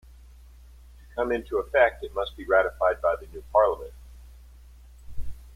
[0.97, 3.93] To come into effect, it must be ratified by the new parliament.